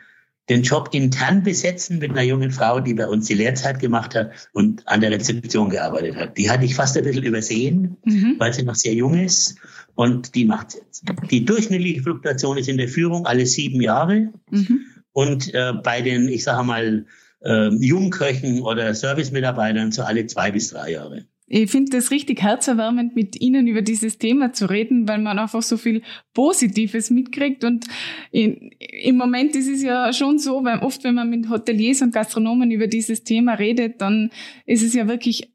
den 0.51 0.65
Job 0.65 0.91
intern 0.93 1.43
besetzen 1.43 1.99
mit 1.99 2.11
einer 2.11 2.21
jungen 2.21 2.51
Frau, 2.51 2.81
die 2.81 2.93
bei 2.93 3.07
uns 3.07 3.27
die 3.27 3.33
Lehrzeit 3.33 3.81
gemacht 3.81 4.15
hat 4.15 4.33
und 4.53 4.87
an 4.87 5.01
der 5.01 5.11
Rezeption 5.11 5.71
gearbeitet 5.71 6.17
hat. 6.17 6.37
Die 6.37 6.51
hatte 6.51 6.67
ich 6.67 6.75
fast 6.75 6.95
ein 6.99 7.05
bisschen 7.05 7.25
übersehen, 7.25 7.97
mhm. 8.05 8.35
weil 8.37 8.53
sie 8.53 8.65
noch 8.65 8.75
sehr 8.75 8.93
jung 8.93 9.19
ist 9.19 9.57
und 9.95 10.35
die 10.35 10.45
macht 10.45 10.75
jetzt. 10.75 11.05
Die 11.31 11.47
durchschnittliche 11.47 12.03
Fluktuation 12.03 12.59
ist 12.59 12.69
in 12.69 12.77
der 12.77 12.89
Führung 12.89 13.25
alle 13.25 13.47
sieben 13.47 13.81
Jahre 13.81 14.29
mhm. 14.51 14.81
und 15.13 15.55
äh, 15.55 15.73
bei 15.83 16.03
den, 16.03 16.29
ich 16.29 16.45
sage 16.45 16.65
mal, 16.65 17.07
äh, 17.45 17.69
Jungköchen 17.69 18.63
oder 18.63 18.95
Servicemitarbeitern 18.95 19.93
so 19.93 20.03
alle 20.03 20.27
zwei 20.27 20.51
bis 20.51 20.71
drei 20.71 20.93
Jahre. 20.93 21.27
Ich 21.47 21.71
finde 21.71 21.91
das 21.91 22.11
richtig 22.11 22.43
herzerwärmend, 22.43 23.15
mit 23.15 23.39
Ihnen 23.39 23.67
über 23.67 23.83
dieses 23.83 24.17
Thema 24.17 24.55
zu 24.55 24.65
reden, 24.65 25.07
weil 25.07 25.19
man 25.19 25.39
einfach 25.39 25.63
so 25.63 25.77
viel 25.77 26.03
Positives 26.33 27.11
mitkriegt. 27.11 27.65
Und 27.65 27.85
in, 28.31 28.71
im 28.79 29.19
Moment 29.19 29.55
ist 29.55 29.69
es 29.69 29.83
ja 29.83 30.11
schon 30.15 30.39
so, 30.39 30.65
weil 30.65 30.79
oft, 30.79 31.05
wenn 31.05 31.15
man 31.15 31.29
mit 31.29 31.51
Hoteliers 31.51 32.01
und 32.01 32.15
Gastronomen 32.15 32.71
über 32.71 32.87
dieses 32.87 33.25
Thema 33.25 33.55
redet, 33.55 34.01
dann 34.01 34.31
ist 34.65 34.83
es 34.83 34.95
ja 34.95 35.07
wirklich 35.07 35.53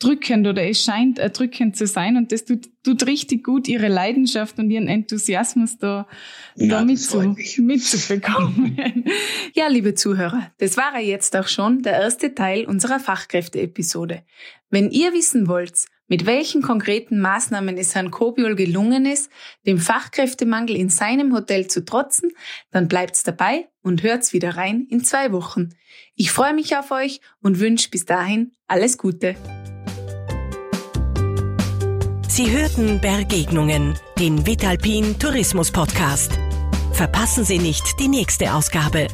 erdrückend 0.00 0.46
oder 0.46 0.68
es 0.68 0.82
scheint 0.82 1.18
erdrückend 1.18 1.76
zu 1.76 1.86
sein. 1.86 2.16
Und 2.16 2.32
das 2.32 2.44
tut, 2.44 2.68
tut 2.84 3.06
richtig 3.06 3.44
gut, 3.44 3.68
Ihre 3.68 3.88
Leidenschaft 3.88 4.58
und 4.58 4.70
Ihren 4.70 4.86
Enthusiasmus 4.86 5.78
da, 5.78 6.06
ja, 6.54 6.68
da 6.68 6.84
mitzu, 6.84 7.34
mitzubekommen. 7.58 8.78
ja, 9.54 9.66
liebe 9.68 9.94
Zuhörer, 9.94 10.50
das 10.58 10.76
war 10.76 10.94
ja 10.94 11.00
jetzt 11.00 11.36
auch 11.36 11.48
schon 11.48 11.82
der 11.82 11.94
erste 11.94 12.34
Teil 12.34 12.66
unserer 12.66 13.00
Fachkräfte-Episode. 13.00 14.22
Wenn 14.70 14.90
ihr 14.90 15.12
wissen 15.12 15.48
wollt, 15.48 15.86
mit 16.10 16.24
welchen 16.24 16.62
konkreten 16.62 17.20
Maßnahmen 17.20 17.76
es 17.76 17.94
Herrn 17.94 18.10
Kobiol 18.10 18.54
gelungen 18.54 19.04
ist, 19.04 19.30
dem 19.66 19.78
Fachkräftemangel 19.78 20.76
in 20.76 20.88
seinem 20.88 21.34
Hotel 21.34 21.66
zu 21.66 21.84
trotzen, 21.84 22.32
dann 22.70 22.88
bleibt's 22.88 23.24
dabei 23.24 23.68
und 23.82 24.02
hört's 24.02 24.32
wieder 24.32 24.56
rein 24.56 24.86
in 24.88 25.04
zwei 25.04 25.32
Wochen. 25.32 25.70
Ich 26.14 26.30
freue 26.30 26.54
mich 26.54 26.76
auf 26.76 26.90
euch 26.90 27.20
und 27.42 27.60
wünsche 27.60 27.90
bis 27.90 28.06
dahin 28.06 28.52
alles 28.66 28.96
Gute. 28.96 29.36
Sie 32.38 32.52
hörten 32.52 33.00
Begegnungen, 33.00 33.98
den 34.16 34.46
Vitalpin 34.46 35.18
Tourismus 35.18 35.72
Podcast. 35.72 36.38
Verpassen 36.92 37.44
Sie 37.44 37.58
nicht 37.58 37.98
die 37.98 38.06
nächste 38.06 38.54
Ausgabe. 38.54 39.08